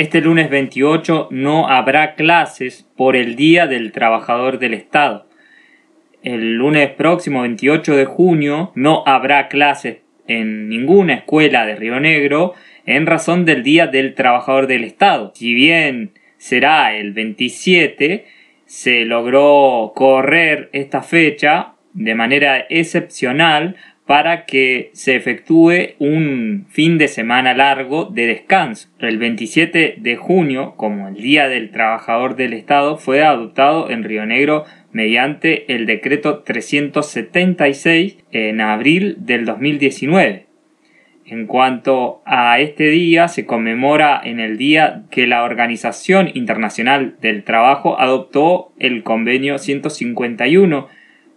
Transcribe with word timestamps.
Este 0.00 0.22
lunes 0.22 0.48
28 0.48 1.28
no 1.30 1.68
habrá 1.68 2.14
clases 2.14 2.88
por 2.96 3.16
el 3.16 3.36
Día 3.36 3.66
del 3.66 3.92
Trabajador 3.92 4.58
del 4.58 4.72
Estado. 4.72 5.26
El 6.22 6.54
lunes 6.54 6.88
próximo 6.92 7.42
28 7.42 7.96
de 7.96 8.06
junio 8.06 8.72
no 8.74 9.02
habrá 9.04 9.48
clases 9.48 9.98
en 10.26 10.70
ninguna 10.70 11.16
escuela 11.16 11.66
de 11.66 11.76
Río 11.76 12.00
Negro 12.00 12.54
en 12.86 13.04
razón 13.04 13.44
del 13.44 13.62
Día 13.62 13.88
del 13.88 14.14
Trabajador 14.14 14.68
del 14.68 14.84
Estado. 14.84 15.32
Si 15.34 15.52
bien 15.52 16.12
será 16.38 16.96
el 16.96 17.12
27, 17.12 18.24
se 18.64 19.04
logró 19.04 19.92
correr 19.94 20.70
esta 20.72 21.02
fecha 21.02 21.74
de 21.92 22.14
manera 22.14 22.64
excepcional 22.70 23.76
para 24.10 24.44
que 24.44 24.90
se 24.92 25.14
efectúe 25.14 25.94
un 26.00 26.66
fin 26.68 26.98
de 26.98 27.06
semana 27.06 27.54
largo 27.54 28.06
de 28.06 28.26
descanso. 28.26 28.88
El 28.98 29.18
27 29.18 29.98
de 29.98 30.16
junio, 30.16 30.74
como 30.76 31.06
el 31.06 31.14
Día 31.14 31.46
del 31.48 31.70
Trabajador 31.70 32.34
del 32.34 32.52
Estado, 32.54 32.96
fue 32.96 33.22
adoptado 33.22 33.88
en 33.88 34.02
Río 34.02 34.26
Negro 34.26 34.64
mediante 34.90 35.72
el 35.72 35.86
decreto 35.86 36.40
376 36.40 38.16
en 38.32 38.60
abril 38.60 39.14
del 39.20 39.44
2019. 39.44 40.46
En 41.24 41.46
cuanto 41.46 42.20
a 42.26 42.58
este 42.58 42.88
día, 42.88 43.28
se 43.28 43.46
conmemora 43.46 44.20
en 44.24 44.40
el 44.40 44.58
día 44.58 45.04
que 45.12 45.28
la 45.28 45.44
Organización 45.44 46.32
Internacional 46.34 47.14
del 47.20 47.44
Trabajo 47.44 48.00
adoptó 48.00 48.72
el 48.80 49.04
convenio 49.04 49.58
151 49.58 50.88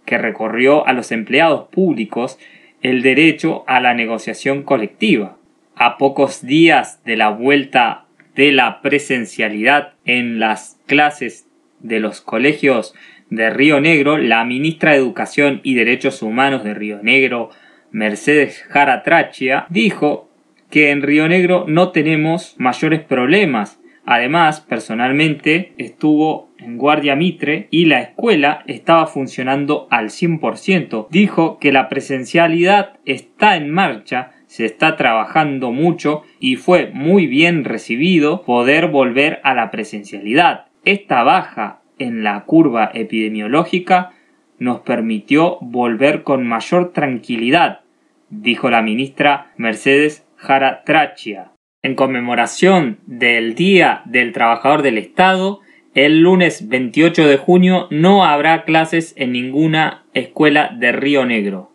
que 0.04 0.18
recorrió 0.18 0.86
a 0.86 0.92
los 0.92 1.12
empleados 1.12 1.68
públicos 1.68 2.38
el 2.84 3.00
derecho 3.00 3.64
a 3.66 3.80
la 3.80 3.94
negociación 3.94 4.62
colectiva. 4.62 5.38
A 5.74 5.96
pocos 5.96 6.46
días 6.46 7.02
de 7.04 7.16
la 7.16 7.30
vuelta 7.30 8.04
de 8.36 8.52
la 8.52 8.82
presencialidad 8.82 9.94
en 10.04 10.38
las 10.38 10.78
clases 10.86 11.48
de 11.80 11.98
los 11.98 12.20
colegios 12.20 12.94
de 13.30 13.48
Río 13.48 13.80
Negro, 13.80 14.18
la 14.18 14.44
ministra 14.44 14.92
de 14.92 14.98
Educación 14.98 15.60
y 15.64 15.74
Derechos 15.74 16.20
Humanos 16.20 16.62
de 16.62 16.74
Río 16.74 17.02
Negro, 17.02 17.48
Mercedes 17.90 18.62
Jara 18.68 19.02
Trachia, 19.02 19.64
dijo 19.70 20.28
que 20.70 20.90
en 20.90 21.00
Río 21.00 21.26
Negro 21.26 21.64
no 21.66 21.90
tenemos 21.90 22.54
mayores 22.58 23.00
problemas. 23.00 23.80
Además, 24.06 24.60
personalmente 24.60 25.72
estuvo 25.78 26.50
en 26.58 26.76
Guardia 26.76 27.16
Mitre 27.16 27.68
y 27.70 27.86
la 27.86 28.00
escuela 28.00 28.62
estaba 28.66 29.06
funcionando 29.06 29.86
al 29.90 30.10
100%. 30.10 31.08
Dijo 31.10 31.58
que 31.58 31.72
la 31.72 31.88
presencialidad 31.88 32.98
está 33.06 33.56
en 33.56 33.70
marcha, 33.70 34.32
se 34.46 34.66
está 34.66 34.96
trabajando 34.96 35.72
mucho 35.72 36.22
y 36.38 36.56
fue 36.56 36.90
muy 36.92 37.26
bien 37.26 37.64
recibido 37.64 38.42
poder 38.42 38.88
volver 38.88 39.40
a 39.42 39.54
la 39.54 39.70
presencialidad. 39.70 40.66
Esta 40.84 41.22
baja 41.22 41.80
en 41.98 42.24
la 42.24 42.44
curva 42.44 42.90
epidemiológica 42.92 44.12
nos 44.58 44.80
permitió 44.80 45.58
volver 45.60 46.22
con 46.22 46.46
mayor 46.46 46.92
tranquilidad, 46.92 47.80
dijo 48.28 48.70
la 48.70 48.82
ministra 48.82 49.52
Mercedes 49.56 50.26
Jara 50.36 50.84
Trachia. 50.84 51.53
En 51.84 51.96
conmemoración 51.96 52.98
del 53.04 53.54
Día 53.54 54.00
del 54.06 54.32
Trabajador 54.32 54.80
del 54.80 54.96
Estado, 54.96 55.60
el 55.94 56.22
lunes 56.22 56.70
28 56.70 57.28
de 57.28 57.36
junio 57.36 57.88
no 57.90 58.24
habrá 58.24 58.64
clases 58.64 59.12
en 59.18 59.32
ninguna 59.32 60.06
escuela 60.14 60.74
de 60.74 60.92
Río 60.92 61.26
Negro. 61.26 61.72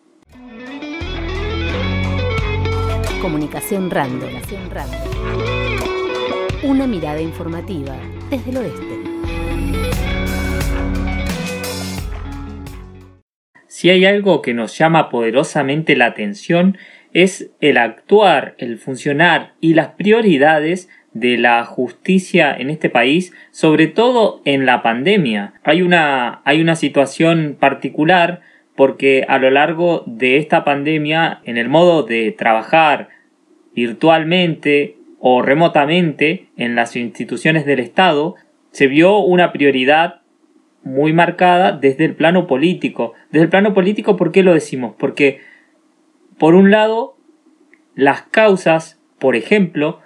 Comunicación 3.21 3.91
Random. 3.91 4.31
Una 6.63 6.87
mirada 6.87 7.21
informativa 7.21 7.95
desde 8.31 8.49
el 8.49 8.57
oeste. 8.57 9.09
Si 13.67 13.91
hay 13.91 14.05
algo 14.05 14.41
que 14.41 14.55
nos 14.55 14.75
llama 14.75 15.09
poderosamente 15.09 15.95
la 15.95 16.07
atención 16.07 16.77
es 17.13 17.51
el 17.59 17.77
actuar, 17.77 18.55
el 18.57 18.77
funcionar 18.77 19.53
y 19.61 19.73
las 19.73 19.89
prioridades 19.89 20.89
de 21.13 21.37
la 21.37 21.65
justicia 21.65 22.55
en 22.55 22.69
este 22.69 22.89
país, 22.89 23.33
sobre 23.51 23.87
todo 23.87 24.41
en 24.45 24.65
la 24.65 24.81
pandemia. 24.83 25.53
Hay 25.63 25.81
una, 25.81 26.41
hay 26.45 26.61
una 26.61 26.75
situación 26.75 27.57
particular 27.59 28.41
porque 28.75 29.25
a 29.27 29.39
lo 29.39 29.49
largo 29.49 30.03
de 30.05 30.37
esta 30.37 30.63
pandemia, 30.63 31.41
en 31.43 31.57
el 31.57 31.67
modo 31.67 32.03
de 32.03 32.31
trabajar 32.31 33.09
virtualmente 33.75 34.95
o 35.19 35.41
remotamente 35.41 36.47
en 36.55 36.75
las 36.75 36.95
instituciones 36.95 37.65
del 37.65 37.79
Estado, 37.79 38.35
se 38.71 38.87
vio 38.87 39.17
una 39.19 39.51
prioridad 39.51 40.21
muy 40.83 41.11
marcada 41.11 41.73
desde 41.73 42.05
el 42.05 42.15
plano 42.15 42.47
político. 42.47 43.13
Desde 43.31 43.43
el 43.43 43.49
plano 43.49 43.73
político, 43.73 44.15
¿por 44.15 44.31
qué 44.31 44.43
lo 44.43 44.53
decimos? 44.53 44.95
Porque, 44.97 45.41
por 46.39 46.55
un 46.55 46.71
lado, 46.71 47.17
las 47.95 48.23
causas, 48.23 48.99
por 49.19 49.35
ejemplo, 49.35 49.99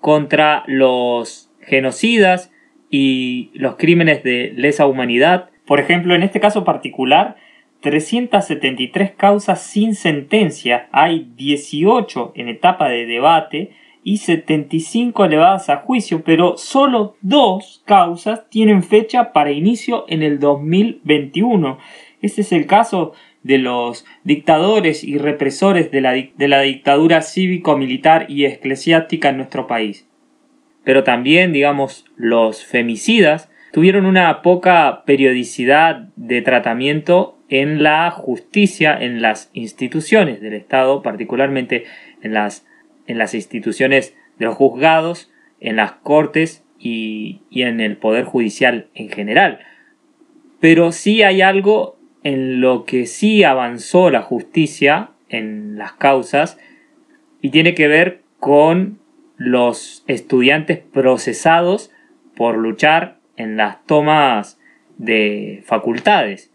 contra 0.00 0.64
los 0.66 1.50
genocidas 1.60 2.52
y 2.90 3.50
los 3.54 3.76
crímenes 3.76 4.22
de 4.22 4.52
lesa 4.54 4.86
humanidad. 4.86 5.50
Por 5.66 5.80
ejemplo, 5.80 6.14
en 6.14 6.22
este 6.22 6.40
caso 6.40 6.64
particular, 6.64 7.36
373 7.80 9.12
causas 9.12 9.62
sin 9.62 9.94
sentencia, 9.94 10.88
hay 10.92 11.30
18 11.36 12.32
en 12.34 12.48
etapa 12.48 12.88
de 12.88 13.06
debate 13.06 13.70
y 14.02 14.18
75 14.18 15.24
elevadas 15.24 15.68
a 15.68 15.78
juicio, 15.78 16.22
pero 16.24 16.56
solo 16.56 17.16
dos 17.20 17.82
causas 17.84 18.48
tienen 18.48 18.82
fecha 18.82 19.32
para 19.32 19.52
inicio 19.52 20.04
en 20.08 20.22
el 20.22 20.38
2021. 20.38 21.78
Este 22.20 22.40
es 22.40 22.52
el 22.52 22.66
caso 22.66 23.12
de 23.42 23.58
los 23.58 24.04
dictadores 24.24 25.04
y 25.04 25.18
represores 25.18 25.90
de 25.90 26.00
la, 26.00 26.12
de 26.12 26.48
la 26.48 26.60
dictadura 26.62 27.22
cívico-militar 27.22 28.26
y 28.28 28.44
eclesiástica 28.44 29.28
en 29.30 29.36
nuestro 29.36 29.66
país. 29.66 30.06
Pero 30.84 31.04
también, 31.04 31.52
digamos, 31.52 32.04
los 32.16 32.64
femicidas 32.64 33.50
tuvieron 33.72 34.06
una 34.06 34.42
poca 34.42 35.04
periodicidad 35.04 36.08
de 36.16 36.42
tratamiento 36.42 37.38
en 37.48 37.82
la 37.82 38.10
justicia, 38.10 38.96
en 38.98 39.22
las 39.22 39.50
instituciones 39.52 40.40
del 40.40 40.54
Estado, 40.54 41.02
particularmente 41.02 41.84
en 42.22 42.34
las, 42.34 42.66
en 43.06 43.18
las 43.18 43.34
instituciones 43.34 44.16
de 44.38 44.46
los 44.46 44.56
juzgados, 44.56 45.30
en 45.60 45.76
las 45.76 45.92
cortes 45.92 46.64
y, 46.78 47.42
y 47.50 47.62
en 47.62 47.80
el 47.80 47.96
Poder 47.96 48.24
Judicial 48.24 48.88
en 48.94 49.08
general. 49.10 49.60
Pero 50.60 50.92
sí 50.92 51.22
hay 51.22 51.42
algo 51.42 51.97
en 52.22 52.60
lo 52.60 52.84
que 52.84 53.06
sí 53.06 53.44
avanzó 53.44 54.10
la 54.10 54.22
justicia 54.22 55.10
en 55.28 55.78
las 55.78 55.92
causas 55.92 56.58
y 57.40 57.50
tiene 57.50 57.74
que 57.74 57.88
ver 57.88 58.22
con 58.38 58.98
los 59.36 60.04
estudiantes 60.06 60.78
procesados 60.78 61.92
por 62.36 62.56
luchar 62.56 63.18
en 63.36 63.56
las 63.56 63.84
tomas 63.86 64.58
de 64.96 65.62
facultades. 65.64 66.52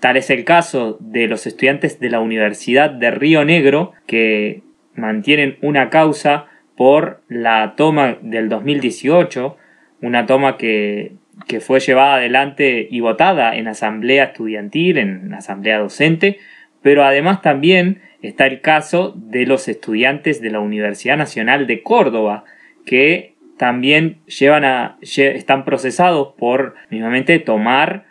Tal 0.00 0.16
es 0.16 0.30
el 0.30 0.44
caso 0.44 0.96
de 1.00 1.26
los 1.26 1.46
estudiantes 1.46 1.98
de 1.98 2.10
la 2.10 2.20
Universidad 2.20 2.90
de 2.90 3.10
Río 3.10 3.44
Negro 3.44 3.92
que 4.06 4.62
mantienen 4.94 5.58
una 5.62 5.90
causa 5.90 6.46
por 6.76 7.22
la 7.28 7.74
toma 7.76 8.18
del 8.22 8.48
2018, 8.48 9.56
una 10.02 10.26
toma 10.26 10.56
que 10.56 11.12
que 11.46 11.60
fue 11.60 11.80
llevada 11.80 12.16
adelante 12.16 12.86
y 12.90 13.00
votada 13.00 13.56
en 13.56 13.68
asamblea 13.68 14.24
estudiantil, 14.24 14.98
en 14.98 15.32
asamblea 15.34 15.78
docente, 15.78 16.38
pero 16.82 17.04
además 17.04 17.42
también 17.42 18.02
está 18.22 18.46
el 18.46 18.60
caso 18.60 19.14
de 19.16 19.46
los 19.46 19.68
estudiantes 19.68 20.40
de 20.40 20.50
la 20.50 20.60
Universidad 20.60 21.16
Nacional 21.16 21.66
de 21.66 21.82
Córdoba, 21.82 22.44
que 22.84 23.34
también 23.56 24.18
llevan 24.26 24.64
a, 24.64 24.98
están 25.00 25.64
procesados 25.64 26.34
por 26.38 26.74
mismamente 26.90 27.38
tomar 27.38 28.06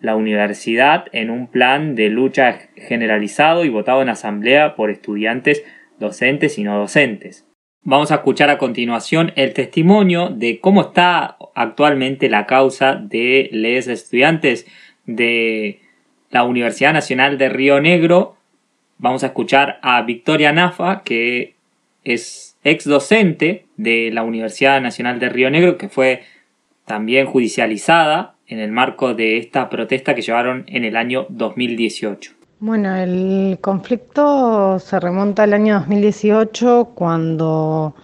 la 0.00 0.16
universidad 0.16 1.06
en 1.12 1.30
un 1.30 1.46
plan 1.46 1.94
de 1.94 2.08
lucha 2.10 2.58
generalizado 2.76 3.64
y 3.64 3.70
votado 3.70 4.02
en 4.02 4.08
asamblea 4.08 4.76
por 4.76 4.90
estudiantes 4.90 5.64
docentes 5.98 6.58
y 6.58 6.64
no 6.64 6.78
docentes. 6.78 7.46
Vamos 7.86 8.10
a 8.10 8.14
escuchar 8.14 8.48
a 8.48 8.56
continuación 8.56 9.34
el 9.36 9.52
testimonio 9.52 10.30
de 10.30 10.58
cómo 10.58 10.80
está 10.80 11.36
actualmente 11.54 12.30
la 12.30 12.46
causa 12.46 12.94
de 12.94 13.50
los 13.52 13.88
estudiantes 13.88 14.66
de 15.04 15.80
la 16.30 16.44
Universidad 16.44 16.94
Nacional 16.94 17.36
de 17.36 17.50
Río 17.50 17.82
Negro. 17.82 18.38
Vamos 18.96 19.22
a 19.22 19.26
escuchar 19.26 19.80
a 19.82 20.00
Victoria 20.00 20.50
Nafa, 20.50 21.02
que 21.02 21.56
es 22.04 22.56
ex 22.64 22.86
docente 22.86 23.66
de 23.76 24.10
la 24.10 24.22
Universidad 24.22 24.80
Nacional 24.80 25.20
de 25.20 25.28
Río 25.28 25.50
Negro, 25.50 25.76
que 25.76 25.90
fue 25.90 26.22
también 26.86 27.26
judicializada 27.26 28.36
en 28.46 28.60
el 28.60 28.72
marco 28.72 29.12
de 29.12 29.36
esta 29.36 29.68
protesta 29.68 30.14
que 30.14 30.22
llevaron 30.22 30.64
en 30.68 30.86
el 30.86 30.96
año 30.96 31.26
2018. 31.28 32.43
Bueno, 32.66 32.96
el 32.96 33.58
conflicto 33.60 34.78
se 34.78 34.98
remonta 34.98 35.42
al 35.42 35.52
año 35.52 35.80
2018 35.80 36.92
cuando 36.94 37.94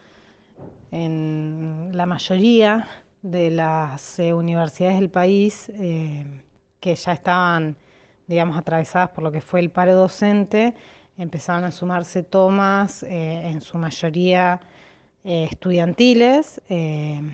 en 0.91 1.89
la 1.95 2.05
mayoría 2.05 2.87
de 3.23 3.51
las 3.53 4.19
eh, 4.19 4.35
universidades 4.35 5.01
del 5.01 5.09
país 5.09 5.71
eh, 5.71 6.43
que 6.79 6.95
ya 6.95 7.13
estaban, 7.15 7.79
digamos, 8.27 8.59
atravesadas 8.59 9.09
por 9.13 9.25
lo 9.25 9.33
que 9.33 9.41
fue 9.41 9.61
el 9.61 9.71
paro 9.71 9.95
docente, 9.95 10.75
empezaron 11.17 11.65
a 11.65 11.71
sumarse 11.71 12.23
tomas, 12.23 13.03
en 13.03 13.63
su 13.63 13.79
mayoría 13.79 14.61
estudiantiles, 15.25 16.61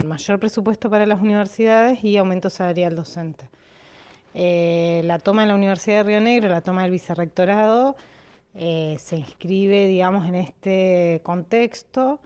mayor 0.05 0.39
presupuesto 0.39 0.89
para 0.89 1.05
las 1.07 1.21
universidades 1.21 2.05
y 2.05 2.19
aumento 2.19 2.51
salarial 2.51 2.95
docente. 2.95 3.51
La 4.37 5.19
toma 5.19 5.43
en 5.43 5.49
la 5.49 5.55
Universidad 5.55 5.99
de 5.99 6.03
Río 6.05 6.21
Negro, 6.21 6.49
la 6.51 6.61
toma 6.61 6.83
del 6.83 6.91
vicerrectorado, 6.91 7.97
eh, 8.59 8.97
se 8.99 9.19
inscribe, 9.19 9.87
digamos, 9.87 10.27
en 10.27 10.35
este 10.35 11.21
contexto, 11.23 12.23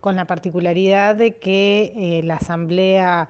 con 0.00 0.16
la 0.16 0.26
particularidad 0.26 1.14
de 1.14 1.36
que 1.36 1.92
eh, 1.94 2.22
la 2.22 2.36
asamblea 2.36 3.28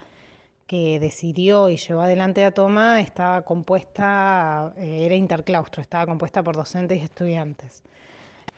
que 0.68 1.00
decidió 1.00 1.68
y 1.68 1.76
llevó 1.76 2.02
adelante 2.02 2.42
la 2.42 2.52
toma 2.52 3.00
estaba 3.00 3.42
compuesta, 3.42 4.72
eh, 4.76 5.04
era 5.04 5.16
interclaustro, 5.16 5.82
estaba 5.82 6.06
compuesta 6.06 6.44
por 6.44 6.54
docentes 6.54 6.98
y 7.00 7.02
estudiantes. 7.02 7.82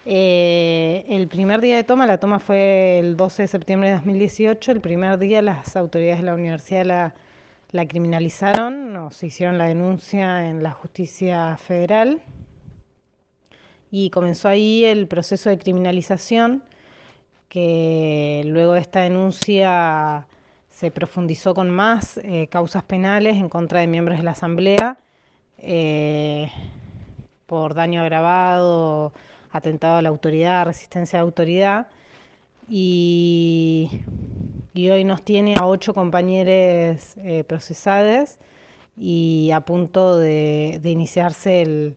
el 0.04 1.28
primer 1.28 1.62
día 1.62 1.76
de 1.76 1.84
toma, 1.84 2.06
la 2.06 2.20
toma 2.20 2.38
fue 2.38 2.98
el 2.98 3.16
12 3.16 3.42
de 3.42 3.48
septiembre 3.48 3.88
de 3.88 3.96
2018, 3.96 4.72
el 4.72 4.80
primer 4.82 5.18
día 5.18 5.40
las 5.40 5.74
autoridades 5.74 6.20
de 6.20 6.26
la 6.26 6.34
universidad 6.34 6.84
la, 6.84 7.14
la 7.70 7.86
criminalizaron, 7.86 9.08
se 9.10 9.26
hicieron 9.26 9.58
la 9.58 9.66
denuncia 9.66 10.48
en 10.48 10.62
la 10.62 10.72
justicia 10.72 11.56
federal 11.56 12.22
y 13.90 14.10
comenzó 14.10 14.48
ahí 14.48 14.84
el 14.84 15.08
proceso 15.08 15.50
de 15.50 15.58
criminalización 15.58 16.64
que 17.48 18.42
luego 18.46 18.74
de 18.74 18.80
esta 18.80 19.00
denuncia 19.02 20.28
se 20.68 20.90
profundizó 20.90 21.54
con 21.54 21.70
más 21.70 22.18
eh, 22.18 22.48
causas 22.48 22.82
penales 22.84 23.36
en 23.36 23.48
contra 23.48 23.80
de 23.80 23.86
miembros 23.86 24.18
de 24.18 24.24
la 24.24 24.32
Asamblea 24.32 24.98
eh, 25.58 26.50
por 27.46 27.74
daño 27.74 28.02
agravado, 28.02 29.12
atentado 29.50 29.96
a 29.96 30.02
la 30.02 30.08
autoridad, 30.08 30.66
resistencia 30.66 31.18
a 31.18 31.22
la 31.22 31.26
autoridad. 31.26 31.88
Y, 32.68 34.02
hoy 34.90 35.04
nos 35.04 35.22
tiene 35.22 35.56
a 35.56 35.66
ocho 35.66 35.94
compañeros 35.94 37.16
eh, 37.16 37.44
procesados 37.44 38.36
y 38.96 39.50
a 39.50 39.62
punto 39.62 40.18
de 40.18 40.80
iniciarse 40.84 41.62
el, 41.62 41.96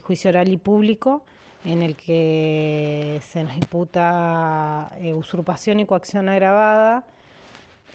juicio 0.00 0.30
oral 0.30 0.48
y 0.48 0.56
público 0.56 1.24
en 1.64 1.82
el 1.82 1.96
que 1.96 3.20
se 3.22 3.44
nos 3.44 3.54
imputa 3.54 4.90
eh, 4.98 5.14
usurpación 5.14 5.80
y 5.80 5.86
coacción 5.86 6.28
agravada. 6.28 7.06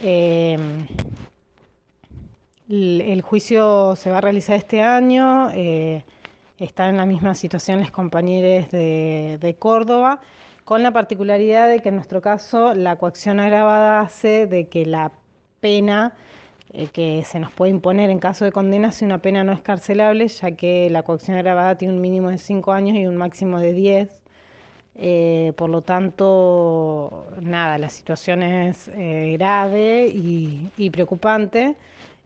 Em, 0.02 0.88
el, 2.70 3.22
juicio 3.22 3.96
se 3.96 4.12
va 4.12 4.20
a 4.20 4.22
realizar 4.22 4.56
este 4.56 4.81
año, 4.81 5.50
eh, 5.54 6.06
están 6.58 6.92
en 6.92 6.98
la 6.98 7.06
misma 7.06 7.34
situación 7.34 7.80
los 7.80 7.92
compañeros 7.92 8.70
de 8.70 9.56
Córdoba, 9.58 10.22
con 10.69 10.83
la 10.83 10.92
particularidad 10.92 11.68
de 11.68 11.80
que 11.80 11.89
en 11.89 11.95
nuestro 11.95 12.21
caso 12.21 12.75
la 12.75 12.95
coacción 12.98 13.39
agravada 13.39 14.01
hace 14.01 14.45
de 14.45 14.68
que 14.68 14.86
la 14.86 15.12
pena 15.62 16.16
eh, 16.74 16.89
que 16.89 17.24
se 17.25 17.39
nos 17.39 17.51
puede 17.51 17.71
imponer 17.71 18.12
en 18.12 18.19
caso 18.19 18.45
de 18.45 18.51
condena 18.51 18.92
si 18.92 19.04
una 19.04 19.19
pena 19.19 19.44
no 19.44 19.51
es 19.51 19.62
carcelable, 19.62 20.27
ya 20.27 20.51
que 20.51 20.88
la 20.92 21.01
coacción 21.01 21.38
agravada 21.38 21.75
tiene 21.75 21.95
un 21.95 22.01
mínimo 22.01 22.30
de 22.30 22.38
5 22.38 22.71
años 22.71 22.95
y 22.98 23.07
un 23.07 23.18
máximo 23.18 23.60
de 23.60 23.74
10. 23.74 24.24
Eh, 24.94 25.54
por 25.56 25.71
lo 25.71 25.81
tanto, 25.81 27.25
nada, 27.42 27.80
la 27.80 27.89
situación 27.89 28.44
es 28.44 28.89
eh, 28.89 29.38
grave 29.39 30.12
y, 30.13 30.89
preocupante, 30.92 31.77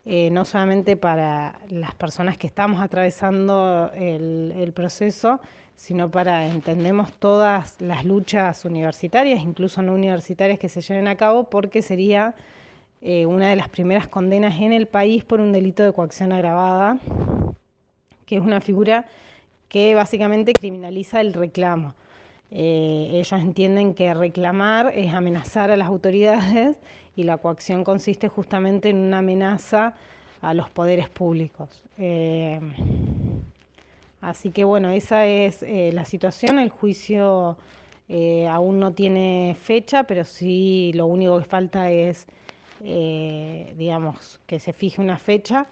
no 0.05 0.43
solamente 0.43 0.97
para 0.97 1.61
las 1.69 1.95
personas 1.95 2.37
que 2.37 2.47
estamos 2.47 2.81
atravesando 2.81 3.89
el, 3.93 4.53
el 4.55 4.73
proceso, 4.73 5.39
sino 5.75 6.11
para 6.11 6.47
entendemos 6.47 7.13
todas 7.13 7.79
las 7.81 8.05
luchas 8.05 8.65
universitarias, 8.65 9.41
incluso 9.41 9.81
no 9.81 9.93
universitarias 9.93 10.59
que 10.59 10.69
se 10.69 10.81
lleven 10.81 11.07
a 11.07 11.17
cabo, 11.17 11.49
porque 11.49 11.81
sería 11.81 12.35
eh, 13.05 13.25
una 13.25 13.49
de 13.49 13.57
las 13.57 13.67
primeras 13.67 14.07
condenas 14.07 14.59
en 14.61 14.71
el 14.71 14.87
país 14.87 15.25
por 15.25 15.41
un 15.41 15.51
delito 15.51 15.83
de 15.83 15.91
coacción 15.91 16.31
agravada, 16.31 16.99
que 18.25 18.37
es 18.37 18.41
una 18.41 18.61
figura 18.61 19.07
que 19.67 19.93
básicamente 19.93 20.53
criminaliza 20.53 21.19
el 21.19 21.33
reclamo. 21.33 21.95
Eh, 22.55 23.09
ellos 23.13 23.33
entienden 23.33 23.95
que 23.95 24.13
reclamar 24.13 24.93
es 24.95 25.11
amenazar 25.13 25.71
a 25.71 25.77
las 25.77 25.87
autoridades 25.87 26.77
y 27.15 27.23
la 27.23 27.37
coacción 27.37 27.83
consiste 27.83 28.29
justamente 28.29 28.89
en 28.89 28.97
una 28.97 29.19
amenaza 29.19 29.95
a 30.41 30.53
los 30.53 30.69
poderes 30.69 31.09
públicos. 31.09 31.83
Eh, 31.97 32.59
así 34.21 34.51
que 34.51 34.63
bueno, 34.63 34.91
esa 34.91 35.25
es 35.25 35.63
la 35.63 36.05
situación. 36.05 36.59
El 36.59 36.69
juicio 36.69 37.57
aún 38.49 38.79
no 38.79 38.93
tiene 38.93 39.55
fecha, 39.59 40.03
pero 40.03 40.23
sí 40.23 40.91
lo 40.93 41.07
único 41.07 41.39
que 41.39 41.45
falta 41.45 41.89
es 41.89 42.27
eh, 42.85 43.73
digamos, 43.77 44.41
que 44.45 44.59
se 44.59 44.73
fije 44.73 44.99
una 44.99 45.17
fecha 45.17 45.65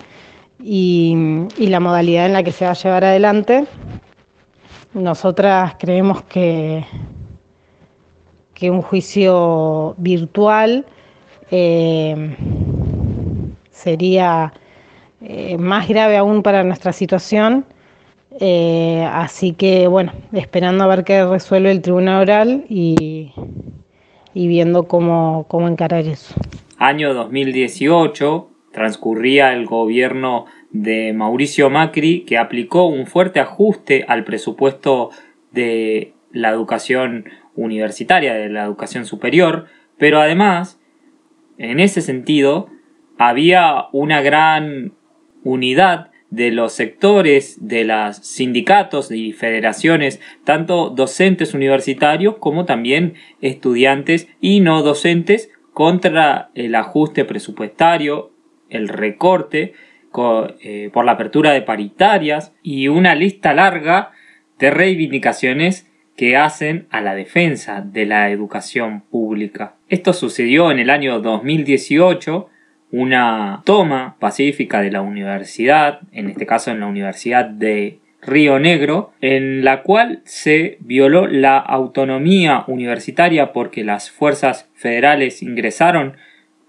y, 0.63 1.13
la 1.57 1.79
modalidad 1.81 2.25
en 2.25 2.33
la 2.33 2.43
que 2.43 2.53
se 2.53 2.63
va 2.65 2.71
a 2.71 2.75
llevar 2.75 3.03
adelante. 3.03 3.65
Nosotras 4.93 5.75
creemos 5.79 6.21
que, 6.23 6.85
que 8.53 8.69
un 8.69 8.81
juicio 8.81 9.95
virtual 9.97 10.85
eh, 11.49 12.35
sería 13.71 14.53
eh, 15.21 15.57
más 15.57 15.87
grave 15.87 16.17
aún 16.17 16.43
para 16.43 16.63
nuestra 16.63 16.93
situación. 16.93 17.65
así 19.11 19.53
que 19.53 19.87
bueno, 19.87 20.13
esperando 20.31 20.83
a 20.83 20.87
ver 20.87 21.03
qué 21.03 21.25
resuelve 21.25 21.71
el 21.71 21.81
tribunal 21.81 22.21
oral 22.21 22.65
y, 22.69 23.33
y 24.33 24.47
viendo 24.47 24.87
cómo, 24.87 25.45
cómo 25.47 25.67
encarar 25.67 26.05
eso 26.05 26.33
año 26.81 27.13
2018 27.13 28.49
transcurría 28.71 29.53
el 29.53 29.67
gobierno 29.67 30.45
de 30.71 31.13
Mauricio 31.13 31.69
Macri 31.69 32.21
que 32.21 32.37
aplicó 32.37 32.85
un 32.85 33.05
fuerte 33.07 33.39
ajuste 33.39 34.05
al 34.07 34.23
presupuesto 34.23 35.09
de 35.51 36.13
la 36.31 36.49
educación 36.49 37.25
universitaria, 37.55 38.33
de 38.33 38.49
la 38.49 38.63
educación 38.63 39.05
superior, 39.05 39.67
pero 39.97 40.19
además, 40.19 40.79
en 41.57 41.79
ese 41.79 42.01
sentido, 42.01 42.69
había 43.17 43.87
una 43.91 44.21
gran 44.21 44.93
unidad 45.43 46.11
de 46.29 46.49
los 46.49 46.71
sectores 46.71 47.67
de 47.67 47.83
los 47.83 48.17
sindicatos 48.17 49.11
y 49.11 49.33
federaciones, 49.33 50.21
tanto 50.45 50.89
docentes 50.89 51.53
universitarios 51.53 52.37
como 52.37 52.65
también 52.65 53.15
estudiantes 53.41 54.29
y 54.39 54.61
no 54.61 54.81
docentes, 54.81 55.51
contra 55.73 56.49
el 56.55 56.75
ajuste 56.75 57.25
presupuestario, 57.25 58.31
el 58.69 58.87
recorte, 58.87 59.73
eh, 60.61 60.89
por 60.91 61.05
la 61.05 61.13
apertura 61.13 61.51
de 61.51 61.61
paritarias 61.61 62.53
y 62.61 62.87
una 62.87 63.15
lista 63.15 63.53
larga 63.53 64.11
de 64.59 64.69
reivindicaciones 64.69 65.87
que 66.15 66.37
hacen 66.37 66.87
a 66.91 67.01
la 67.01 67.15
defensa 67.15 67.81
de 67.81 68.05
la 68.05 68.29
educación 68.29 69.01
pública. 69.01 69.75
Esto 69.89 70.13
sucedió 70.13 70.71
en 70.71 70.79
el 70.79 70.89
año 70.89 71.19
2018, 71.19 72.49
una 72.91 73.61
toma 73.65 74.17
pacífica 74.19 74.81
de 74.81 74.91
la 74.91 75.01
universidad, 75.01 76.01
en 76.11 76.29
este 76.29 76.45
caso 76.45 76.71
en 76.71 76.81
la 76.81 76.87
Universidad 76.87 77.45
de 77.45 77.99
Río 78.21 78.59
Negro, 78.59 79.13
en 79.21 79.63
la 79.63 79.81
cual 79.81 80.21
se 80.25 80.77
violó 80.81 81.25
la 81.25 81.57
autonomía 81.57 82.65
universitaria 82.67 83.51
porque 83.51 83.83
las 83.83 84.11
fuerzas 84.11 84.69
federales 84.75 85.41
ingresaron 85.41 86.17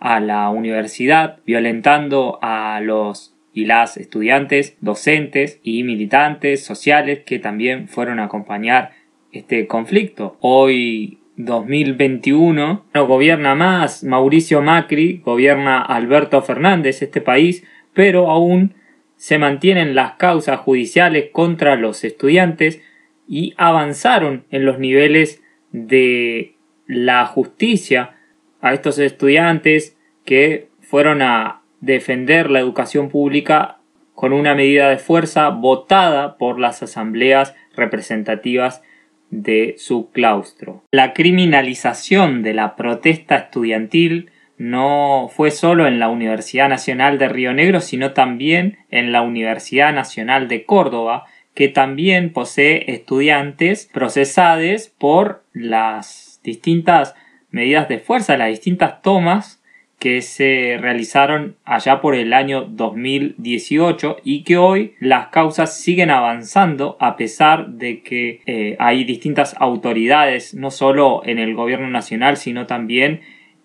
a 0.03 0.19
la 0.19 0.51
universidad 0.51 1.39
violentando 1.47 2.41
a 2.43 2.81
los 2.83 3.37
y 3.55 3.67
las 3.67 3.97
estudiantes, 3.97 4.77
docentes 4.81 5.61
y 5.63 5.85
militantes 5.85 6.65
sociales 6.65 7.21
que 7.25 7.39
también 7.39 7.87
fueron 7.87 8.19
a 8.19 8.25
acompañar 8.25 8.93
este 9.31 9.69
conflicto. 9.69 10.39
Hoy 10.41 11.21
2021 11.37 12.85
no 12.93 13.07
gobierna 13.07 13.55
más 13.55 14.03
Mauricio 14.03 14.61
Macri, 14.61 15.23
gobierna 15.25 15.81
Alberto 15.81 16.43
Fernández 16.43 17.01
este 17.03 17.21
país, 17.21 17.65
pero 17.95 18.29
aún 18.29 18.75
se 19.17 19.39
mantienen 19.39 19.95
las 19.95 20.15
causas 20.15 20.59
judiciales 20.59 21.27
contra 21.31 21.77
los 21.77 22.03
estudiantes 22.03 22.83
y 23.29 23.55
avanzaron 23.57 24.47
en 24.51 24.65
los 24.65 24.81
niveles 24.81 25.43
de 25.71 26.57
la 26.89 27.25
justicia 27.27 28.17
a 28.63 28.73
estos 28.73 28.99
estudiantes 28.99 29.92
que 30.25 30.69
fueron 30.81 31.23
a 31.23 31.63
defender 31.81 32.51
la 32.51 32.61
educación 32.61 33.09
pública 33.09 33.79
con 34.15 34.33
una 34.33 34.55
medida 34.55 34.89
de 34.89 34.99
fuerza 34.99 35.49
votada 35.49 36.37
por 36.39 36.59
las 36.61 36.83
asambleas 36.83 37.55
representativas 37.75 38.83
de 39.31 39.75
su 39.79 40.11
claustro. 40.11 40.85
La 40.93 41.15
criminalización 41.15 42.43
de 42.43 42.55
la 42.55 42.77
protesta 42.77 43.37
estudiantil 43.37 44.31
no 44.59 45.29
fue 45.35 45.51
solo 45.51 45.87
en 45.87 45.99
la 45.99 46.09
Universidad 46.09 46.69
Nacional 46.69 47.19
de 47.19 47.29
Río 47.29 47.53
Negro, 47.53 47.81
sino 47.81 48.13
también 48.13 48.79
en 48.91 49.11
la 49.11 49.23
Universidad 49.23 49.93
Nacional 49.93 50.47
de 50.47 50.65
Córdoba, 50.65 51.25
que 51.55 51.69
también 51.69 52.33
posee 52.33 52.93
estudiantes 52.93 53.91
procesados 53.93 54.89
por 54.99 55.45
las 55.53 56.41
distintas 56.45 57.15
medidas 57.51 57.89
de 57.89 57.99
fuerza, 57.99 58.37
las 58.37 58.49
distintas 58.49 59.03
tomas 59.03 59.62
que 60.03 60.21
se 60.21 60.79
realizaron 60.81 61.55
allá 61.65 62.01
por 62.01 62.17
el 62.17 62.33
año 62.33 62.63
2018 62.63 64.17
y 64.25 64.43
que 64.43 64.57
hoy 64.57 64.95
las 64.99 65.29
causas 65.29 65.79
siguen 65.81 66.11
avanzando 66.11 66.97
a 66.99 67.17
pesar 67.17 67.69
de 67.69 68.03
que 68.03 68.41
eh, 68.47 68.75
hay 68.81 69.05
distintas 69.05 69.55
autoridades, 69.61 70.55
no 70.55 70.73
solo 70.73 71.23
en 71.25 71.39
el 71.39 71.55
gobierno 71.55 71.89
nacional, 71.89 72.37
sino 72.37 72.67
también 72.67 73.21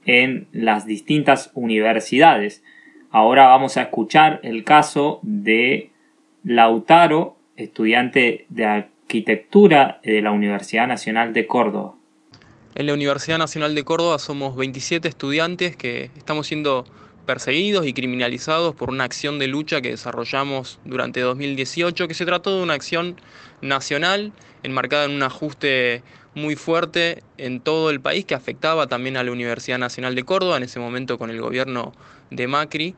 en 0.06 0.46
las 0.52 0.86
distintas 0.86 1.50
universidades. 1.56 2.64
Ahora 3.10 3.48
vamos 3.48 3.76
a 3.78 3.82
escuchar 3.82 4.40
el 4.44 4.64
caso 4.64 5.20
de 5.24 5.90
Lautaro, 6.44 7.36
estudiante 7.56 8.46
de 8.50 8.66
arquitectura 8.66 10.02
de 10.04 10.22
la 10.22 10.30
Universidad 10.30 10.86
Nacional 10.86 11.34
de 11.34 11.48
Córdoba. 11.48 11.96
En 12.78 12.86
la 12.86 12.94
Universidad 12.94 13.40
Nacional 13.40 13.74
de 13.74 13.84
Córdoba 13.84 14.20
somos 14.20 14.56
27 14.56 15.08
estudiantes 15.08 15.76
que 15.76 16.12
estamos 16.16 16.46
siendo 16.46 16.86
perseguidos 17.26 17.88
y 17.88 17.94
criminalizados 17.94 18.76
por 18.76 18.92
una 18.92 19.04
acción 19.04 19.40
de 19.40 19.48
lucha 19.48 19.82
que 19.82 19.90
desarrollamos 19.90 20.78
durante 20.86 21.22
2018, 21.22 22.08
que 22.08 22.14
se 22.14 22.24
trató 22.24 22.56
de 22.56 22.62
una 22.62 22.76
acción 22.76 23.20
nacional 23.64 24.32
enmarcada 24.62 25.06
en 25.06 25.12
un 25.14 25.24
ajuste 25.24 26.04
muy 26.36 26.56
fuerte 26.56 27.24
en 27.40 27.62
todo 27.62 27.90
el 27.90 28.00
país 28.00 28.26
que 28.26 28.36
afectaba 28.36 28.86
también 28.86 29.18
a 29.18 29.24
la 29.24 29.32
Universidad 29.32 29.80
Nacional 29.80 30.14
de 30.14 30.24
Córdoba, 30.24 30.58
en 30.58 30.62
ese 30.62 30.80
momento 30.80 31.18
con 31.18 31.32
el 31.32 31.42
gobierno 31.42 31.94
de 32.30 32.46
Macri, 32.46 32.94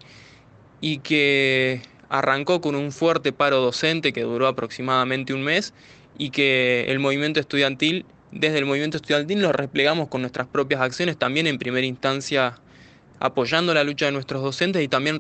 y 0.82 0.98
que 0.98 1.82
arrancó 2.10 2.60
con 2.60 2.76
un 2.76 2.92
fuerte 2.92 3.32
paro 3.32 3.62
docente 3.62 4.12
que 4.12 4.24
duró 4.24 4.48
aproximadamente 4.48 5.34
un 5.34 5.44
mes 5.44 5.74
y 6.18 6.32
que 6.32 6.84
el 6.90 7.00
movimiento 7.00 7.40
estudiantil 7.40 8.06
desde 8.32 8.60
el 8.60 8.66
movimiento 8.66 8.98
estudiantil 8.98 9.42
nos 9.42 9.56
replegamos 9.56 10.08
con 10.08 10.22
nuestras 10.22 10.48
propias 10.48 10.82
acciones, 10.82 11.18
también 11.18 11.48
en 11.48 11.58
primera 11.58 11.86
instancia 11.86 12.60
apoyando 13.20 13.74
la 13.74 13.84
lucha 13.84 14.06
de 14.06 14.12
nuestros 14.12 14.42
docentes 14.42 14.82
y 14.82 14.88
también 14.88 15.18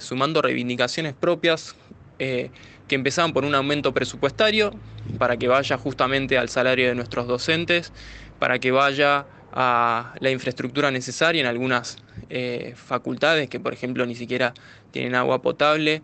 sumando 0.00 0.42
reivindicaciones 0.42 1.14
propias 1.14 1.74
eh, 2.18 2.50
que 2.86 2.94
empezaban 2.94 3.32
por 3.32 3.44
un 3.44 3.54
aumento 3.54 3.92
presupuestario 3.92 4.70
para 5.18 5.36
que 5.36 5.48
vaya 5.48 5.76
justamente 5.76 6.38
al 6.38 6.48
salario 6.48 6.86
de 6.88 6.94
nuestros 6.94 7.26
docentes, 7.26 7.92
para 8.38 8.58
que 8.58 8.70
vaya 8.70 9.26
a 9.52 10.14
la 10.20 10.30
infraestructura 10.30 10.90
necesaria 10.90 11.40
en 11.40 11.46
algunas 11.46 11.98
eh, 12.28 12.74
facultades 12.76 13.48
que 13.48 13.58
por 13.58 13.72
ejemplo 13.72 14.06
ni 14.06 14.14
siquiera 14.14 14.54
tienen 14.92 15.14
agua 15.14 15.42
potable, 15.42 16.02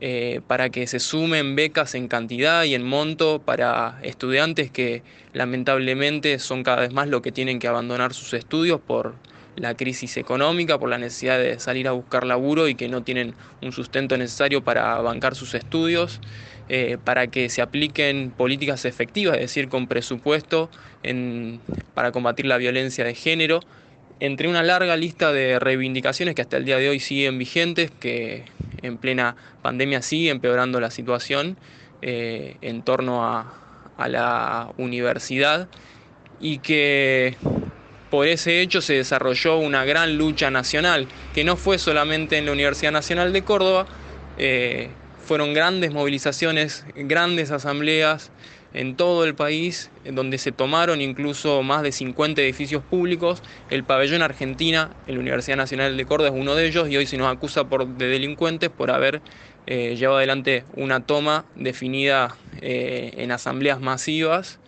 eh, 0.00 0.40
para 0.46 0.70
que 0.70 0.86
se 0.86 0.98
sumen 0.98 1.54
becas 1.54 1.94
en 1.94 2.08
cantidad 2.08 2.64
y 2.64 2.74
en 2.74 2.82
monto 2.82 3.40
para 3.40 4.00
estudiantes 4.02 4.70
que 4.70 5.02
lamentablemente 5.32 6.38
son 6.38 6.64
cada 6.64 6.80
vez 6.80 6.92
más 6.92 7.08
los 7.08 7.22
que 7.22 7.30
tienen 7.30 7.58
que 7.58 7.68
abandonar 7.68 8.12
sus 8.12 8.34
estudios 8.34 8.80
por 8.80 9.14
la 9.56 9.76
crisis 9.76 10.16
económica, 10.16 10.78
por 10.78 10.88
la 10.88 10.98
necesidad 10.98 11.38
de 11.38 11.58
salir 11.60 11.86
a 11.86 11.92
buscar 11.92 12.26
laburo 12.26 12.68
y 12.68 12.74
que 12.74 12.88
no 12.88 13.02
tienen 13.02 13.34
un 13.60 13.72
sustento 13.72 14.16
necesario 14.16 14.64
para 14.64 15.00
bancar 15.00 15.34
sus 15.34 15.54
estudios, 15.54 16.20
eh, 16.68 16.96
para 17.02 17.26
que 17.26 17.48
se 17.48 17.60
apliquen 17.60 18.30
políticas 18.30 18.84
efectivas, 18.84 19.34
es 19.36 19.42
decir, 19.42 19.68
con 19.68 19.86
presupuesto 19.86 20.70
para 21.94 22.12
combatir 22.12 22.46
la 22.46 22.56
violencia 22.56 23.04
de 23.04 23.14
género 23.14 23.60
entre 24.22 24.46
una 24.46 24.62
larga 24.62 24.96
lista 24.96 25.32
de 25.32 25.58
reivindicaciones 25.58 26.36
que 26.36 26.42
hasta 26.42 26.56
el 26.56 26.64
día 26.64 26.78
de 26.78 26.88
hoy 26.88 27.00
siguen 27.00 27.38
vigentes, 27.40 27.90
que 27.90 28.44
en 28.80 28.96
plena 28.96 29.34
pandemia 29.62 30.00
sigue 30.00 30.30
empeorando 30.30 30.78
la 30.78 30.92
situación 30.92 31.56
eh, 32.02 32.56
en 32.60 32.82
torno 32.82 33.24
a, 33.24 33.58
la 34.06 34.72
universidad 34.78 35.68
y 36.40 36.58
que 36.58 37.36
por 38.10 38.26
ese 38.26 38.60
hecho 38.60 38.80
se 38.80 38.94
desarrolló 38.94 39.58
una 39.58 39.84
gran 39.84 40.16
lucha 40.18 40.50
nacional, 40.50 41.08
que 41.34 41.42
no 41.44 41.56
fue 41.56 41.78
solamente 41.78 42.38
en 42.38 42.46
la 42.46 42.52
Universidad 42.52 42.90
Nacional 42.90 43.32
de 43.32 43.42
Córdoba, 43.42 43.86
eh, 44.38 44.90
fueron 45.24 45.52
grandes 45.52 45.92
movilizaciones, 45.92 46.84
grandes 46.94 47.50
asambleas, 47.52 48.30
en 48.74 48.96
todo 48.96 49.24
el 49.24 49.34
país, 49.34 49.90
donde 50.04 50.38
se 50.38 50.52
tomaron 50.52 51.00
incluso 51.00 51.62
más 51.62 51.82
de 51.82 51.92
50 51.92 52.40
edificios 52.40 52.82
públicos. 52.82 53.42
El 53.70 53.84
pabellón 53.84 54.22
Argentina, 54.22 54.90
en 55.06 55.14
la 55.14 55.20
Universidad 55.20 55.56
Nacional 55.56 55.96
de 55.96 56.04
Córdoba, 56.06 56.34
es 56.34 56.40
uno 56.40 56.54
de 56.54 56.66
ellos 56.66 56.88
y 56.88 56.96
hoy 56.96 57.06
se 57.06 57.16
nos 57.18 57.32
acusa 57.32 57.64
por, 57.64 57.86
de 57.86 58.06
delincuentes 58.06 58.70
por 58.70 58.90
haber 58.90 59.20
eh, 59.66 59.94
llevado 59.96 60.18
adelante 60.18 60.64
una 60.74 61.00
toma 61.00 61.44
definida 61.54 62.36
eh, 62.60 63.12
en 63.18 63.30
asambleas 63.30 63.80
masivas 63.80 64.58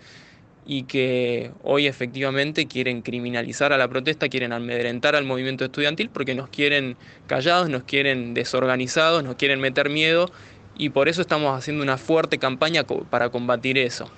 y 0.66 0.84
que 0.84 1.52
hoy 1.62 1.86
efectivamente 1.86 2.66
quieren 2.66 3.02
criminalizar 3.02 3.72
a 3.72 3.78
la 3.78 3.88
protesta, 3.88 4.28
quieren 4.28 4.52
amedrentar 4.52 5.14
al 5.14 5.24
movimiento 5.24 5.64
estudiantil 5.64 6.10
porque 6.10 6.34
nos 6.34 6.48
quieren 6.48 6.96
callados, 7.26 7.68
nos 7.68 7.84
quieren 7.84 8.34
desorganizados, 8.34 9.22
nos 9.24 9.36
quieren 9.36 9.60
meter 9.60 9.90
miedo 9.90 10.30
y 10.76 10.88
por 10.90 11.08
eso 11.08 11.20
estamos 11.20 11.56
haciendo 11.56 11.82
una 11.82 11.98
fuerte 11.98 12.38
campaña 12.38 12.84
para 12.84 13.30
combatir 13.30 13.78
eso. 13.78 14.10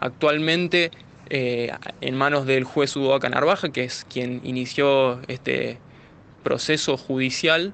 Actualmente, 0.00 0.90
eh, 1.30 1.72
en 2.00 2.16
manos 2.16 2.46
del 2.46 2.64
juez 2.64 2.94
Udoca 2.96 3.28
Narvaja, 3.28 3.70
que 3.70 3.84
es 3.84 4.04
quien 4.04 4.40
inició 4.44 5.20
este 5.28 5.78
proceso 6.42 6.96
judicial, 6.96 7.72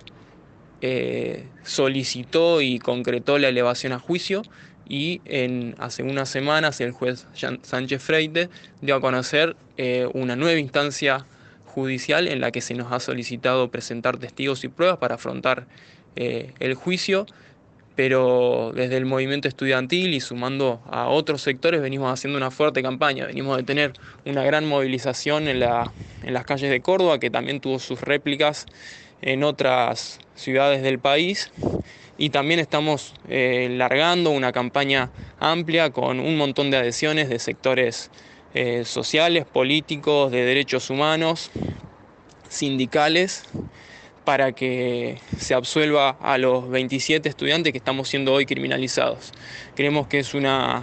eh, 0.80 1.46
solicitó 1.62 2.60
y 2.60 2.78
concretó 2.78 3.38
la 3.38 3.48
elevación 3.48 3.92
a 3.92 3.98
juicio 3.98 4.42
y 4.88 5.20
en, 5.24 5.76
hace 5.78 6.02
unas 6.02 6.28
semanas 6.28 6.80
el 6.80 6.90
juez 6.90 7.26
Sánchez 7.62 8.02
Freite 8.02 8.50
dio 8.80 8.96
a 8.96 9.00
conocer 9.00 9.56
eh, 9.76 10.08
una 10.12 10.34
nueva 10.34 10.58
instancia 10.58 11.24
judicial 11.66 12.26
en 12.26 12.40
la 12.40 12.50
que 12.50 12.60
se 12.60 12.74
nos 12.74 12.92
ha 12.92 13.00
solicitado 13.00 13.70
presentar 13.70 14.18
testigos 14.18 14.64
y 14.64 14.68
pruebas 14.68 14.98
para 14.98 15.14
afrontar 15.14 15.66
el 16.14 16.74
juicio 16.74 17.24
pero 17.94 18.72
desde 18.74 18.96
el 18.96 19.04
movimiento 19.04 19.48
estudiantil 19.48 20.14
y 20.14 20.20
sumando 20.20 20.80
a 20.90 21.08
otros 21.08 21.42
sectores 21.42 21.82
venimos 21.82 22.10
haciendo 22.12 22.38
una 22.38 22.50
fuerte 22.50 22.82
campaña. 22.82 23.26
Venimos 23.26 23.56
de 23.56 23.62
tener 23.64 23.92
una 24.24 24.42
gran 24.44 24.66
movilización 24.66 25.48
en, 25.48 25.60
las 25.60 26.44
calles 26.46 26.70
de 26.70 26.80
Córdoba, 26.80 27.18
que 27.18 27.30
también 27.30 27.60
tuvo 27.60 27.78
sus 27.78 28.00
réplicas 28.00 28.66
en 29.20 29.44
otras 29.44 30.20
ciudades 30.34 30.82
del 30.82 30.98
país. 30.98 31.52
Y 32.16 32.30
también 32.30 32.60
estamos 32.60 33.14
eh, 33.28 33.68
largando 33.70 34.30
una 34.30 34.52
campaña 34.52 35.10
amplia 35.40 35.90
con 35.90 36.20
un 36.20 36.36
montón 36.36 36.70
de 36.70 36.78
adhesiones 36.78 37.28
de 37.28 37.38
sectores 37.38 38.10
eh, 38.54 38.84
sociales, 38.84 39.44
políticos, 39.44 40.30
de 40.30 40.44
derechos 40.44 40.88
humanos, 40.88 41.50
sindicales 42.48 43.44
para 44.24 44.52
que 44.52 45.18
se 45.36 45.54
absuelva 45.54 46.10
a 46.20 46.38
los 46.38 46.68
27 46.68 47.28
estudiantes 47.28 47.72
que 47.72 47.78
estamos 47.78 48.08
siendo 48.08 48.32
hoy 48.32 48.46
criminalizados. 48.46 49.32
Creemos 49.74 50.06
que 50.06 50.20
es 50.20 50.34
una 50.34 50.82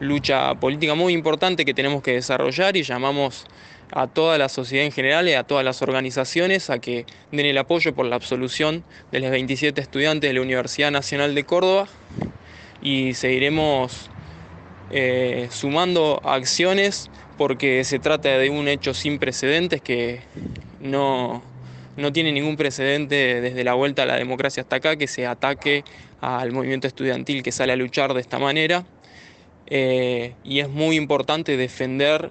lucha 0.00 0.54
política 0.54 0.94
muy 0.94 1.12
importante 1.12 1.64
que 1.64 1.74
tenemos 1.74 2.02
que 2.02 2.12
desarrollar 2.12 2.76
y 2.76 2.82
llamamos 2.82 3.46
a 3.92 4.06
toda 4.06 4.36
la 4.38 4.48
sociedad 4.48 4.84
en 4.84 4.92
general 4.92 5.28
y 5.28 5.34
a 5.34 5.44
todas 5.44 5.64
las 5.64 5.80
organizaciones 5.82 6.70
a 6.70 6.78
que 6.78 7.06
den 7.30 7.46
el 7.46 7.58
apoyo 7.58 7.94
por 7.94 8.06
la 8.06 8.16
absolución 8.16 8.84
de 9.12 9.20
los 9.20 9.30
27 9.30 9.80
estudiantes 9.80 10.28
de 10.28 10.34
la 10.34 10.40
Universidad 10.42 10.90
Nacional 10.90 11.34
de 11.34 11.44
Córdoba 11.44 11.88
y 12.82 13.14
seguiremos 13.14 14.10
eh, 14.90 15.48
sumando 15.50 16.20
acciones 16.24 17.10
porque 17.38 17.84
se 17.84 17.98
trata 17.98 18.38
de 18.38 18.50
un 18.50 18.68
hecho 18.68 18.94
sin 18.94 19.18
precedentes 19.18 19.80
que 19.82 20.20
no 20.80 21.42
no 21.96 22.12
tiene 22.12 22.32
ningún 22.32 22.56
precedente 22.56 23.40
desde 23.40 23.64
la 23.64 23.74
vuelta 23.74 24.02
a 24.02 24.06
la 24.06 24.16
democracia 24.16 24.62
hasta 24.62 24.76
acá 24.76 24.96
que 24.96 25.06
se 25.06 25.26
ataque 25.26 25.84
al 26.20 26.52
movimiento 26.52 26.86
estudiantil 26.86 27.42
que 27.42 27.52
sale 27.52 27.72
a 27.72 27.76
luchar 27.76 28.14
de 28.14 28.20
esta 28.20 28.38
manera. 28.38 28.84
Eh, 29.68 30.34
y 30.44 30.60
es 30.60 30.68
muy 30.68 30.96
importante 30.96 31.56
defender 31.56 32.30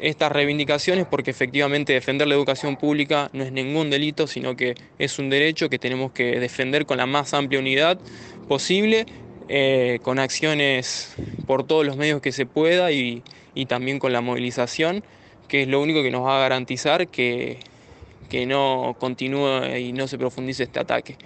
estas 0.00 0.32
reivindicaciones 0.32 1.06
porque 1.06 1.30
efectivamente 1.30 1.92
defender 1.92 2.26
la 2.26 2.34
educación 2.34 2.76
pública 2.76 3.30
no 3.32 3.44
es 3.44 3.52
ningún 3.52 3.88
delito, 3.88 4.26
sino 4.26 4.56
que 4.56 4.74
es 4.98 5.18
un 5.18 5.30
derecho 5.30 5.68
que 5.68 5.78
tenemos 5.78 6.12
que 6.12 6.38
defender 6.40 6.86
con 6.86 6.98
la 6.98 7.06
más 7.06 7.32
amplia 7.34 7.60
unidad 7.60 7.98
posible, 8.48 9.06
eh, 9.48 10.00
con 10.02 10.18
acciones 10.18 11.14
por 11.46 11.64
todos 11.64 11.86
los 11.86 11.96
medios 11.96 12.20
que 12.20 12.32
se 12.32 12.46
pueda 12.46 12.90
y 12.90 13.22
también 13.68 13.98
con 13.98 14.12
la 14.12 14.20
movilización, 14.20 15.02
que 15.48 15.62
es 15.62 15.68
lo 15.68 15.80
único 15.80 16.02
que 16.02 16.10
nos 16.10 16.26
va 16.26 16.36
a 16.36 16.40
garantizar 16.40 17.08
que 17.08 17.58
que 18.26 18.46
no 18.46 18.96
continúe 18.98 19.76
y 19.78 19.92
no 19.92 20.06
se 20.06 20.18
profundice 20.18 20.64
este 20.64 20.80
ataque. 20.80 21.16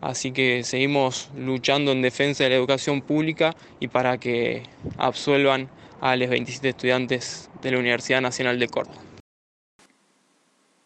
Así 0.00 0.32
que 0.32 0.64
seguimos 0.64 1.30
luchando 1.36 1.92
en 1.92 2.02
defensa 2.02 2.44
de 2.44 2.50
la 2.50 2.56
educación 2.56 3.02
pública 3.02 3.54
y 3.78 3.88
para 3.88 4.18
que 4.18 4.64
absuelvan 4.98 5.68
a 6.00 6.16
los 6.16 6.28
27 6.28 6.70
estudiantes 6.70 7.48
de 7.62 7.70
la 7.70 7.78
Universidad 7.78 8.20
Nacional 8.20 8.58
de 8.58 8.66
Córdoba. 8.66 8.98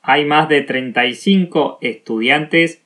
Hay 0.02 0.26
más 0.26 0.48
de 0.48 0.60
35 0.60 1.78
estudiantes 1.80 2.82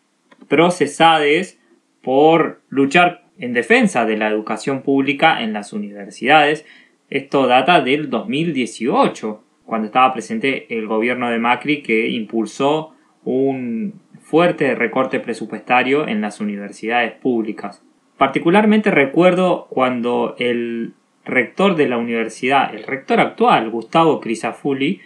procesados 0.49 1.57
por 2.03 2.63
luchar 2.69 3.25
en 3.39 3.53
defensa 3.53 4.07
de 4.07 4.17
la 4.17 4.29
educación 4.29 4.83
pública 4.83 5.43
en 5.43 5.53
las 5.53 5.73
universidades. 5.73 6.65
Esto 7.09 7.47
data 7.47 7.81
del 7.81 8.09
2018, 8.09 9.43
cuando 9.71 9.87
estaba 9.87 10.13
presente 10.13 10.67
el 10.77 10.89
gobierno 10.89 11.31
de 11.31 11.39
Macri 11.39 11.81
que 11.81 12.09
impulsó 12.09 12.91
un 13.23 14.01
fuerte 14.21 14.75
recorte 14.75 15.21
presupuestario 15.21 16.09
en 16.09 16.21
las 16.21 16.41
universidades 16.41 17.13
públicas. 17.13 17.81
Particularmente 18.19 18.91
recuerdo 18.91 19.69
cuando 19.71 20.35
el 20.41 20.95
rector 21.25 21.77
de 21.77 21.89
la 21.89 21.99
universidad, 21.99 22.75
el 22.75 22.83
rector 22.83 23.21
actual, 23.21 23.71
Gustavo 23.71 24.21
Crisafulli, 24.21 25.03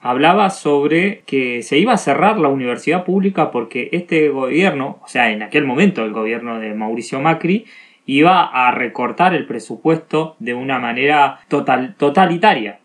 hablaba 0.00 0.50
sobre 0.50 1.20
que 1.24 1.62
se 1.62 1.78
iba 1.78 1.92
a 1.92 1.96
cerrar 1.96 2.40
la 2.40 2.48
universidad 2.48 3.04
pública 3.04 3.52
porque 3.52 3.88
este 3.92 4.30
gobierno, 4.30 4.98
o 5.04 5.06
sea, 5.06 5.30
en 5.30 5.44
aquel 5.44 5.64
momento 5.64 6.04
el 6.04 6.12
gobierno 6.12 6.58
de 6.58 6.74
Mauricio 6.74 7.20
Macri, 7.20 7.66
iba 8.04 8.42
a 8.42 8.72
recortar 8.72 9.32
el 9.34 9.46
presupuesto 9.46 10.34
de 10.40 10.54
una 10.54 10.80
manera 10.80 11.38
total, 11.46 11.94
totalitaria, 11.96 12.80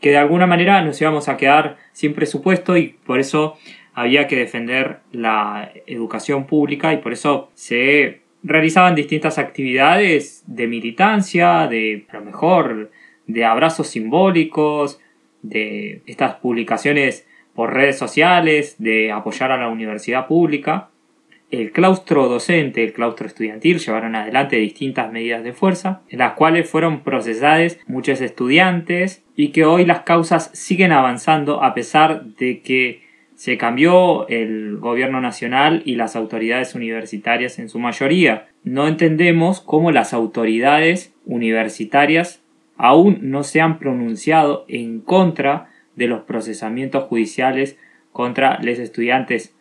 que 0.00 0.10
de 0.10 0.18
alguna 0.18 0.46
manera 0.46 0.82
nos 0.82 1.00
íbamos 1.00 1.28
a 1.28 1.36
quedar 1.36 1.76
sin 1.92 2.14
presupuesto 2.14 2.76
y 2.76 2.96
por 3.04 3.20
eso 3.20 3.56
había 3.94 4.26
que 4.26 4.36
defender 4.36 5.00
la 5.12 5.72
educación 5.86 6.46
pública 6.46 6.92
y 6.92 6.98
por 6.98 7.12
eso 7.12 7.50
se 7.54 8.22
realizaban 8.42 8.94
distintas 8.94 9.38
actividades 9.38 10.42
de 10.46 10.66
militancia, 10.66 11.66
de 11.68 12.06
a 12.08 12.16
lo 12.16 12.24
mejor 12.24 12.90
de 13.26 13.44
abrazos 13.44 13.88
simbólicos, 13.88 15.00
de 15.42 16.02
estas 16.06 16.36
publicaciones 16.36 17.26
por 17.54 17.74
redes 17.74 17.98
sociales, 17.98 18.76
de 18.78 19.12
apoyar 19.12 19.52
a 19.52 19.58
la 19.58 19.68
universidad 19.68 20.26
pública. 20.26 20.88
El 21.50 21.72
claustro 21.72 22.28
docente, 22.28 22.84
el 22.84 22.92
claustro 22.92 23.26
estudiantil 23.26 23.80
llevaron 23.80 24.14
adelante 24.14 24.56
distintas 24.56 25.10
medidas 25.10 25.42
de 25.42 25.52
fuerza, 25.52 26.02
en 26.08 26.20
las 26.20 26.34
cuales 26.34 26.70
fueron 26.70 27.00
procesados 27.00 27.78
muchos 27.88 28.20
estudiantes 28.20 29.24
y 29.34 29.48
que 29.48 29.64
hoy 29.64 29.84
las 29.84 30.02
causas 30.02 30.50
siguen 30.54 30.92
avanzando 30.92 31.64
a 31.64 31.74
pesar 31.74 32.24
de 32.24 32.60
que 32.60 33.02
se 33.34 33.58
cambió 33.58 34.28
el 34.28 34.76
gobierno 34.76 35.20
nacional 35.20 35.82
y 35.84 35.96
las 35.96 36.14
autoridades 36.14 36.74
universitarias 36.76 37.58
en 37.58 37.68
su 37.68 37.80
mayoría. 37.80 38.48
No 38.62 38.86
entendemos 38.86 39.60
cómo 39.60 39.90
las 39.90 40.12
autoridades 40.12 41.14
universitarias 41.24 42.42
aún 42.76 43.18
no 43.22 43.42
se 43.42 43.60
han 43.60 43.78
pronunciado 43.78 44.66
en 44.68 45.00
contra 45.00 45.70
de 45.96 46.06
los 46.06 46.20
procesamientos 46.22 47.04
judiciales 47.04 47.76
contra 48.12 48.58
los 48.62 48.78
estudiantes 48.78 49.56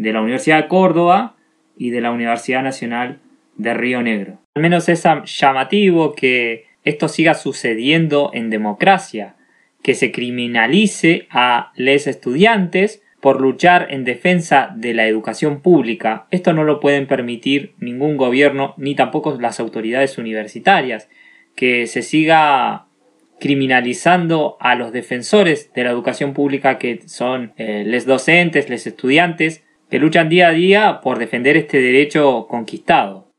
de 0.00 0.12
la 0.14 0.22
Universidad 0.22 0.62
de 0.62 0.68
Córdoba 0.68 1.36
y 1.76 1.90
de 1.90 2.00
la 2.00 2.10
Universidad 2.10 2.62
Nacional 2.62 3.18
de 3.56 3.74
Río 3.74 4.02
Negro. 4.02 4.38
Al 4.54 4.62
menos 4.62 4.88
es 4.88 5.04
llamativo 5.24 6.14
que 6.14 6.64
esto 6.84 7.08
siga 7.08 7.34
sucediendo 7.34 8.30
en 8.32 8.48
democracia, 8.48 9.36
que 9.82 9.94
se 9.94 10.10
criminalice 10.10 11.26
a 11.30 11.72
los 11.76 12.06
estudiantes 12.06 13.02
por 13.20 13.42
luchar 13.42 13.88
en 13.90 14.04
defensa 14.04 14.72
de 14.74 14.94
la 14.94 15.06
educación 15.06 15.60
pública. 15.60 16.26
Esto 16.30 16.54
no 16.54 16.64
lo 16.64 16.80
pueden 16.80 17.06
permitir 17.06 17.74
ningún 17.78 18.16
gobierno 18.16 18.72
ni 18.78 18.94
tampoco 18.94 19.36
las 19.38 19.60
autoridades 19.60 20.16
universitarias. 20.16 21.10
Que 21.54 21.86
se 21.86 22.00
siga 22.00 22.86
criminalizando 23.38 24.56
a 24.60 24.74
los 24.74 24.92
defensores 24.92 25.70
de 25.74 25.84
la 25.84 25.90
educación 25.90 26.32
pública 26.32 26.78
que 26.78 27.00
son 27.06 27.52
eh, 27.56 27.84
les 27.86 28.06
docentes, 28.06 28.70
les 28.70 28.86
estudiantes, 28.86 29.62
que 29.90 29.98
luchan 29.98 30.28
día 30.28 30.48
a 30.48 30.52
día 30.52 31.00
por 31.02 31.18
defender 31.18 31.56
este 31.56 31.80
derecho 31.80 32.46
conquistado. 32.48 33.29